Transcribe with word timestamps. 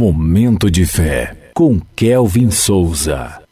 Momento 0.00 0.70
de 0.70 0.86
fé 0.86 1.36
com 1.52 1.78
Kelvin 1.94 2.50
Souza. 2.50 3.42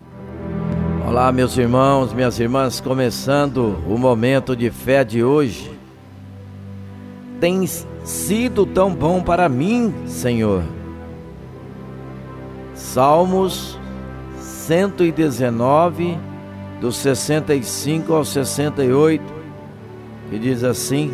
Olá, 1.06 1.30
meus 1.30 1.58
irmãos, 1.58 2.14
minhas 2.14 2.40
irmãs, 2.40 2.80
começando 2.80 3.76
o 3.86 3.98
momento 3.98 4.56
de 4.56 4.70
fé 4.70 5.04
de 5.04 5.22
hoje. 5.22 5.70
Tem 7.38 7.66
sido 8.02 8.64
tão 8.64 8.94
bom 8.94 9.22
para 9.22 9.46
mim, 9.46 9.92
Senhor. 10.06 10.64
Salmos 12.74 13.78
119, 14.40 16.16
do 16.80 16.90
65 16.90 18.14
ao 18.14 18.24
68, 18.24 19.22
que 20.30 20.38
diz 20.38 20.64
assim: 20.64 21.10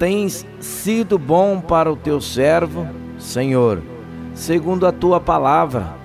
Tens 0.00 0.44
sido 0.58 1.16
bom 1.16 1.60
para 1.60 1.92
o 1.92 1.94
teu 1.94 2.20
servo 2.20 2.97
Senhor, 3.18 3.82
segundo 4.34 4.86
a 4.86 4.92
tua 4.92 5.20
palavra. 5.20 5.96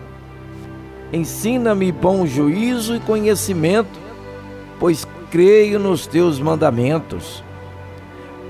Ensina-me 1.12 1.92
bom 1.92 2.26
juízo 2.26 2.96
e 2.96 3.00
conhecimento, 3.00 4.00
pois 4.80 5.08
creio 5.30 5.80
nos 5.80 6.08
teus 6.08 6.40
mandamentos. 6.40 7.44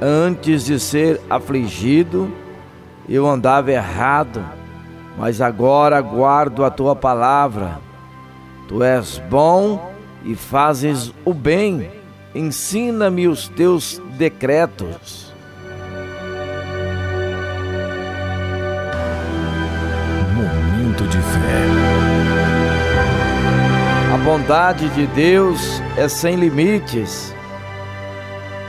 Antes 0.02 0.66
de 0.66 0.80
ser 0.80 1.20
afligido, 1.30 2.32
eu 3.08 3.28
andava 3.28 3.72
errado, 3.72 4.44
mas 5.18 5.42
agora 5.42 6.00
guardo 6.02 6.64
a 6.64 6.70
tua 6.70 6.96
palavra. 6.96 7.80
Tu 8.68 8.82
és 8.82 9.22
bom 9.30 9.92
e 10.24 10.36
fazes 10.36 11.14
o 11.26 11.34
bem. 11.34 11.92
Ensina-me 12.34 13.28
os 13.28 13.50
teus 13.50 14.02
decretos. 14.18 15.33
De 21.08 21.18
fé. 21.18 21.64
A 24.14 24.18
bondade 24.18 24.90
de 24.90 25.08
Deus 25.08 25.82
é 25.98 26.08
sem 26.08 26.36
limites. 26.36 27.34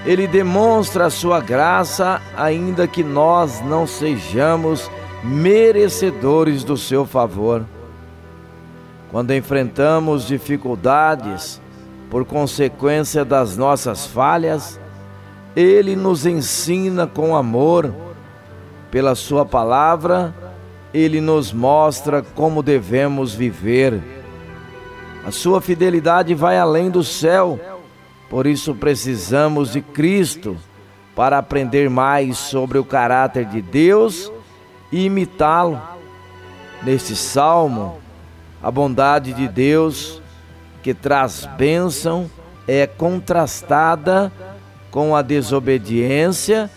Ele 0.06 0.26
demonstra 0.26 1.06
a 1.06 1.10
sua 1.10 1.40
graça, 1.40 2.20
ainda 2.36 2.86
que 2.86 3.02
nós 3.02 3.60
não 3.62 3.86
sejamos 3.86 4.90
merecedores 5.22 6.64
do 6.64 6.76
seu 6.76 7.06
favor. 7.06 7.64
Quando 9.10 9.32
enfrentamos 9.32 10.26
dificuldades 10.26 11.60
por 12.10 12.24
consequência 12.24 13.24
das 13.24 13.56
nossas 13.56 14.06
falhas, 14.06 14.78
Ele 15.56 15.96
nos 15.96 16.26
ensina 16.26 17.06
com 17.06 17.34
amor, 17.34 17.94
pela 18.90 19.14
Sua 19.14 19.44
palavra 19.44 20.34
ele 20.94 21.20
nos 21.20 21.52
mostra 21.52 22.22
como 22.22 22.62
devemos 22.62 23.34
viver. 23.34 24.00
A 25.26 25.32
sua 25.32 25.60
fidelidade 25.60 26.32
vai 26.36 26.56
além 26.56 26.88
do 26.88 27.02
céu, 27.02 27.58
por 28.30 28.46
isso 28.46 28.72
precisamos 28.76 29.72
de 29.72 29.80
Cristo 29.80 30.56
para 31.16 31.36
aprender 31.36 31.90
mais 31.90 32.38
sobre 32.38 32.78
o 32.78 32.84
caráter 32.84 33.44
de 33.46 33.60
Deus 33.60 34.30
e 34.92 35.06
imitá-lo. 35.06 35.82
Neste 36.84 37.16
salmo, 37.16 37.98
a 38.62 38.70
bondade 38.70 39.32
de 39.32 39.48
Deus, 39.48 40.22
que 40.80 40.94
traz 40.94 41.48
bênção, 41.56 42.30
é 42.68 42.86
contrastada 42.86 44.30
com 44.92 45.16
a 45.16 45.22
desobediência 45.22 46.70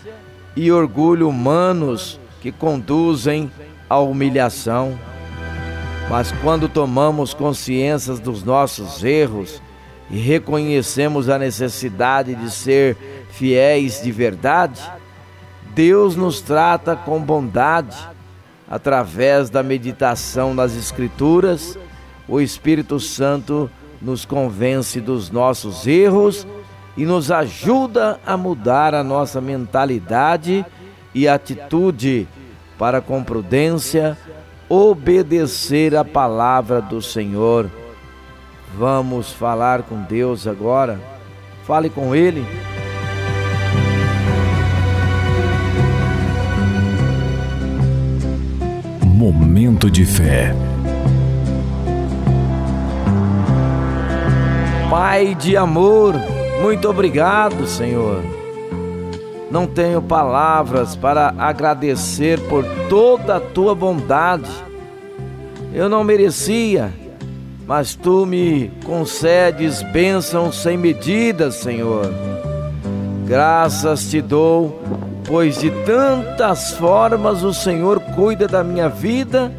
e 0.56 0.72
orgulho 0.72 1.28
humanos 1.28 2.18
que 2.40 2.50
conduzem 2.50 3.50
a 3.88 3.98
humilhação. 3.98 4.98
Mas 6.08 6.32
quando 6.42 6.68
tomamos 6.68 7.34
consciência 7.34 8.14
dos 8.14 8.42
nossos 8.42 9.04
erros 9.04 9.60
e 10.10 10.18
reconhecemos 10.18 11.28
a 11.28 11.38
necessidade 11.38 12.34
de 12.34 12.50
ser 12.50 12.96
fiéis 13.30 14.02
de 14.02 14.10
verdade, 14.10 14.80
Deus 15.74 16.16
nos 16.16 16.40
trata 16.40 16.96
com 16.96 17.20
bondade. 17.20 17.96
Através 18.70 19.48
da 19.48 19.62
meditação 19.62 20.52
nas 20.52 20.76
Escrituras, 20.76 21.78
o 22.28 22.38
Espírito 22.38 23.00
Santo 23.00 23.70
nos 24.00 24.24
convence 24.24 25.00
dos 25.00 25.30
nossos 25.30 25.86
erros 25.86 26.46
e 26.96 27.06
nos 27.06 27.30
ajuda 27.30 28.20
a 28.26 28.36
mudar 28.36 28.94
a 28.94 29.02
nossa 29.02 29.40
mentalidade 29.40 30.66
e 31.14 31.26
atitude 31.26 32.28
para 32.78 33.00
com 33.00 33.24
prudência 33.24 34.16
obedecer 34.68 35.96
a 35.96 36.04
palavra 36.04 36.80
do 36.80 37.02
Senhor. 37.02 37.70
Vamos 38.76 39.32
falar 39.32 39.82
com 39.82 40.02
Deus 40.02 40.46
agora. 40.46 41.00
Fale 41.66 41.90
com 41.90 42.14
Ele. 42.14 42.46
Momento 49.04 49.90
de 49.90 50.04
fé. 50.04 50.54
Pai 54.88 55.34
de 55.34 55.56
amor, 55.56 56.14
muito 56.62 56.88
obrigado, 56.88 57.66
Senhor 57.66 58.37
não 59.50 59.66
tenho 59.66 60.02
palavras 60.02 60.94
para 60.94 61.34
agradecer 61.38 62.38
por 62.48 62.64
toda 62.88 63.36
a 63.36 63.40
tua 63.40 63.74
bondade. 63.74 64.50
Eu 65.72 65.88
não 65.88 66.04
merecia, 66.04 66.92
mas 67.66 67.94
tu 67.94 68.26
me 68.26 68.70
concedes 68.84 69.82
bênçãos 69.82 70.56
sem 70.56 70.76
medida, 70.76 71.50
Senhor. 71.50 72.12
Graças 73.26 74.10
te 74.10 74.20
dou, 74.20 74.82
pois 75.26 75.58
de 75.60 75.70
tantas 75.84 76.72
formas 76.72 77.42
o 77.42 77.52
Senhor 77.52 78.00
cuida 78.00 78.46
da 78.46 78.62
minha 78.62 78.88
vida 78.88 79.52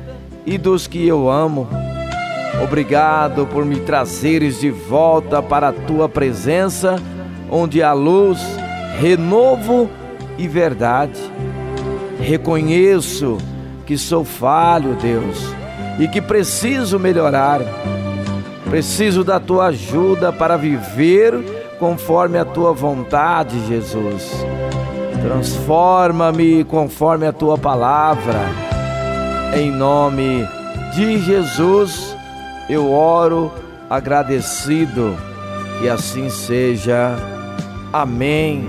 e 0.45 0.57
dos 0.57 0.87
que 0.87 1.07
eu 1.07 1.29
amo. 1.29 1.67
Obrigado 2.63 3.47
por 3.47 3.63
me 3.63 3.79
trazeres 3.79 4.59
de 4.59 4.69
volta 4.69 5.41
para 5.41 5.69
a 5.69 5.73
tua 5.73 6.09
presença, 6.09 6.97
onde 7.49 7.81
a 7.81 7.93
luz 7.93 8.39
renovo 8.99 9.89
e 10.37 10.47
verdade. 10.47 11.19
Reconheço 12.19 13.37
que 13.85 13.97
sou 13.97 14.23
falho, 14.23 14.95
Deus, 15.01 15.39
e 15.97 16.07
que 16.07 16.21
preciso 16.21 16.99
melhorar. 16.99 17.61
Preciso 18.69 19.23
da 19.23 19.39
tua 19.39 19.67
ajuda 19.67 20.31
para 20.31 20.55
viver 20.55 21.33
conforme 21.79 22.37
a 22.37 22.45
tua 22.45 22.71
vontade, 22.71 23.65
Jesus. 23.67 24.45
Transforma-me 25.23 26.63
conforme 26.65 27.25
a 27.25 27.33
tua 27.33 27.57
palavra. 27.57 28.39
Em 29.57 29.71
nome 29.71 30.47
de 30.93 31.17
Jesus, 31.17 32.15
eu 32.69 32.91
oro 32.91 33.51
agradecido. 33.89 35.17
Que 35.79 35.89
assim 35.89 36.29
seja. 36.29 37.38
Amém. 37.91 38.65